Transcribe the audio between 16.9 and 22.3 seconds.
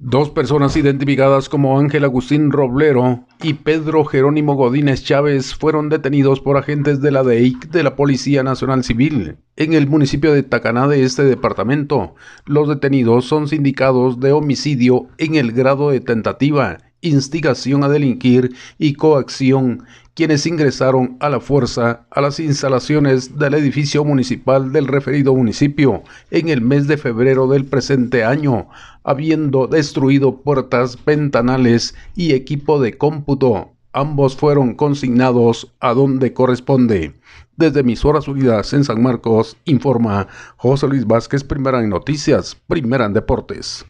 instigación a delinquir y coacción, quienes ingresaron a la fuerza a